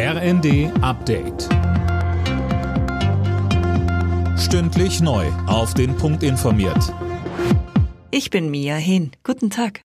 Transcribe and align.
RND 0.00 0.70
Update. 0.80 1.48
Stündlich 4.38 5.00
neu. 5.00 5.26
Auf 5.48 5.74
den 5.74 5.96
Punkt 5.96 6.22
informiert. 6.22 6.94
Ich 8.12 8.30
bin 8.30 8.48
Mia 8.48 8.76
Hin. 8.76 9.10
Guten 9.24 9.50
Tag. 9.50 9.80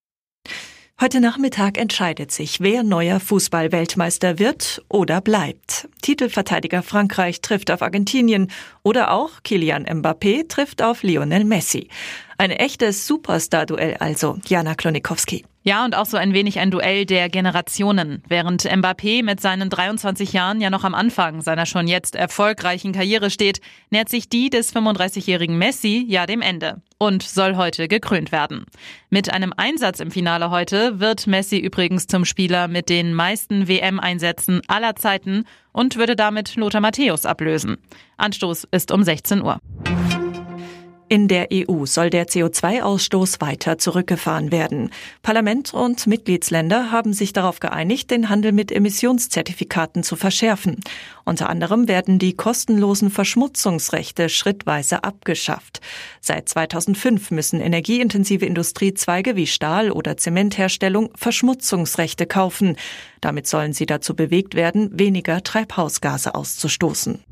Heute 1.02 1.20
Nachmittag 1.20 1.80
entscheidet 1.80 2.32
sich, 2.32 2.60
wer 2.62 2.84
neuer 2.84 3.20
Fußball-Weltmeister 3.20 4.38
wird 4.38 4.86
oder 4.88 5.20
bleibt. 5.20 5.90
Titelverteidiger 6.04 6.84
Frankreich 6.84 7.42
trifft 7.42 7.72
auf 7.72 7.82
Argentinien 7.82 8.52
oder 8.84 9.12
auch 9.12 9.42
Kilian 9.44 9.88
Mbappé 9.88 10.48
trifft 10.48 10.84
auf 10.84 11.02
Lionel 11.02 11.44
Messi. 11.44 11.90
Ein 12.44 12.52
echtes 12.52 13.08
Superstar-Duell 13.08 13.96
also, 14.02 14.38
Jana 14.46 14.76
Klonikowski. 14.76 15.46
Ja, 15.64 15.86
und 15.86 15.96
auch 15.96 16.06
so 16.06 16.18
ein 16.18 16.34
wenig 16.34 16.60
ein 16.60 16.72
Duell 16.72 17.06
der 17.06 17.30
Generationen. 17.30 18.22
Während 18.28 18.66
Mbappé 18.66 19.24
mit 19.24 19.40
seinen 19.40 19.70
23 19.70 20.34
Jahren 20.34 20.60
ja 20.60 20.70
noch 20.70 20.84
am 20.84 20.94
Anfang 20.94 21.40
seiner 21.40 21.66
schon 21.66 21.88
jetzt 21.88 22.16
erfolgreichen 22.18 22.92
Karriere 22.92 23.30
steht, 23.30 23.62
nähert 23.92 24.10
sich 24.10 24.28
die 24.28 24.50
des 24.50 24.76
35-jährigen 24.76 25.58
Messi 25.58 26.06
ja 26.06 26.26
dem 26.26 26.42
Ende 26.42 26.82
und 26.98 27.24
soll 27.24 27.56
heute 27.56 27.88
gekrönt 27.88 28.34
werden. 28.34 28.66
Mit 29.10 29.32
einem 29.34 29.54
Einsatz 29.56 30.02
im 30.02 30.12
Finale 30.12 30.50
heute 30.50 31.00
wird 31.00 31.28
Messi 31.28 31.60
übrigens 31.60 32.08
zum 32.08 32.26
Spieler 32.26 32.68
mit 32.68 32.90
den 32.90 33.14
meisten 33.14 33.70
WM-Einsätzen 33.70 34.60
aller 34.68 34.98
Zeiten 34.98 35.46
und 35.72 35.96
würde 35.96 36.18
damit 36.18 36.58
Lothar 36.58 36.82
Matthäus 36.82 37.26
ablösen. 37.26 37.78
Anstoß 38.18 38.68
ist 38.72 38.92
um 38.92 39.02
16 39.02 39.42
Uhr. 39.42 39.60
In 41.14 41.28
der 41.28 41.50
EU 41.54 41.86
soll 41.86 42.10
der 42.10 42.26
CO2-Ausstoß 42.26 43.40
weiter 43.40 43.78
zurückgefahren 43.78 44.52
werden. 44.52 44.90
Parlament 45.22 45.72
und 45.72 46.08
Mitgliedsländer 46.08 46.92
haben 46.92 47.14
sich 47.14 47.34
darauf 47.34 47.60
geeinigt, 47.60 48.10
den 48.10 48.30
Handel 48.30 48.52
mit 48.52 48.72
Emissionszertifikaten 48.72 50.02
zu 50.02 50.16
verschärfen. 50.16 50.80
Unter 51.24 51.50
anderem 51.50 51.88
werden 51.88 52.18
die 52.18 52.34
kostenlosen 52.34 53.12
Verschmutzungsrechte 53.12 54.28
schrittweise 54.28 55.04
abgeschafft. 55.04 55.82
Seit 56.20 56.50
2005 56.50 57.30
müssen 57.30 57.62
energieintensive 57.62 58.48
Industriezweige 58.48 59.36
wie 59.36 59.46
Stahl- 59.46 59.92
oder 59.92 60.18
Zementherstellung 60.18 61.12
Verschmutzungsrechte 61.14 62.26
kaufen. 62.26 62.76
Damit 63.22 63.46
sollen 63.46 63.74
sie 63.74 63.86
dazu 63.86 64.16
bewegt 64.16 64.56
werden, 64.56 64.90
weniger 64.98 65.44
Treibhausgase 65.44 66.34
auszustoßen. 66.34 67.24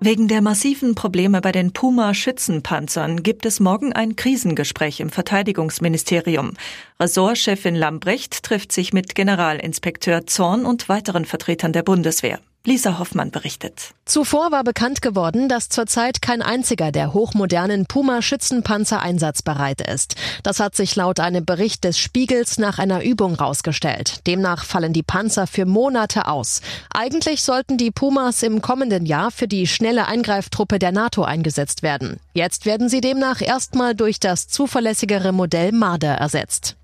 Wegen 0.00 0.28
der 0.28 0.42
massiven 0.42 0.94
Probleme 0.94 1.40
bei 1.40 1.50
den 1.50 1.72
Puma-Schützenpanzern 1.72 3.24
gibt 3.24 3.44
es 3.44 3.58
morgen 3.58 3.92
ein 3.92 4.14
Krisengespräch 4.14 5.00
im 5.00 5.10
Verteidigungsministerium. 5.10 6.52
Ressortchefin 7.00 7.74
Lambrecht 7.74 8.44
trifft 8.44 8.70
sich 8.70 8.92
mit 8.92 9.16
Generalinspekteur 9.16 10.24
Zorn 10.26 10.66
und 10.66 10.88
weiteren 10.88 11.24
Vertretern 11.24 11.72
der 11.72 11.82
Bundeswehr. 11.82 12.38
Lisa 12.68 12.98
Hoffmann 12.98 13.30
berichtet. 13.30 13.94
Zuvor 14.04 14.52
war 14.52 14.62
bekannt 14.62 15.00
geworden, 15.00 15.48
dass 15.48 15.70
zurzeit 15.70 16.20
kein 16.20 16.42
einziger 16.42 16.92
der 16.92 17.14
hochmodernen 17.14 17.86
Puma-Schützenpanzer 17.86 19.00
einsatzbereit 19.00 19.80
ist. 19.80 20.16
Das 20.42 20.60
hat 20.60 20.76
sich 20.76 20.94
laut 20.94 21.18
einem 21.18 21.46
Bericht 21.46 21.82
des 21.84 21.98
Spiegels 21.98 22.58
nach 22.58 22.78
einer 22.78 23.02
Übung 23.02 23.36
rausgestellt. 23.36 24.26
Demnach 24.26 24.66
fallen 24.66 24.92
die 24.92 25.02
Panzer 25.02 25.46
für 25.46 25.64
Monate 25.64 26.26
aus. 26.26 26.60
Eigentlich 26.92 27.42
sollten 27.42 27.78
die 27.78 27.90
Pumas 27.90 28.42
im 28.42 28.60
kommenden 28.60 29.06
Jahr 29.06 29.30
für 29.30 29.48
die 29.48 29.66
schnelle 29.66 30.06
Eingreiftruppe 30.06 30.78
der 30.78 30.92
NATO 30.92 31.22
eingesetzt 31.22 31.82
werden. 31.82 32.20
Jetzt 32.34 32.66
werden 32.66 32.90
sie 32.90 33.00
demnach 33.00 33.40
erstmal 33.40 33.94
durch 33.94 34.20
das 34.20 34.46
zuverlässigere 34.46 35.32
Modell 35.32 35.72
Marder 35.72 36.16
ersetzt. 36.16 36.77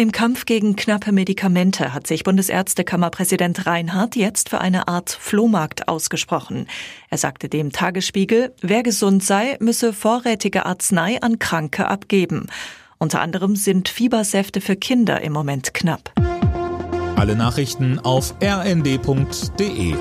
Im 0.00 0.12
Kampf 0.12 0.46
gegen 0.46 0.76
knappe 0.76 1.12
Medikamente 1.12 1.92
hat 1.92 2.06
sich 2.06 2.24
Bundesärztekammerpräsident 2.24 3.66
Reinhardt 3.66 4.16
jetzt 4.16 4.48
für 4.48 4.58
eine 4.58 4.88
Art 4.88 5.10
Flohmarkt 5.10 5.88
ausgesprochen. 5.88 6.68
Er 7.10 7.18
sagte 7.18 7.50
dem 7.50 7.70
Tagesspiegel, 7.70 8.54
wer 8.62 8.82
gesund 8.82 9.22
sei, 9.22 9.58
müsse 9.60 9.92
vorrätige 9.92 10.64
Arznei 10.64 11.20
an 11.20 11.38
Kranke 11.38 11.86
abgeben. 11.86 12.46
Unter 12.96 13.20
anderem 13.20 13.56
sind 13.56 13.90
Fiebersäfte 13.90 14.62
für 14.62 14.74
Kinder 14.74 15.20
im 15.20 15.34
Moment 15.34 15.74
knapp. 15.74 16.14
Alle 17.16 17.36
Nachrichten 17.36 17.98
auf 17.98 18.34
rnd.de 18.42 19.94